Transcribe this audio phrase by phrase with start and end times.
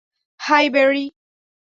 [0.39, 1.05] High, Barry.